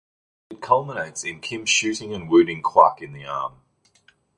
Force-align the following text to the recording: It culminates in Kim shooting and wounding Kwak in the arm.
It 0.49 0.63
culminates 0.63 1.23
in 1.23 1.41
Kim 1.41 1.63
shooting 1.63 2.11
and 2.11 2.27
wounding 2.27 2.63
Kwak 2.63 3.03
in 3.03 3.13
the 3.13 3.27
arm. 3.27 3.61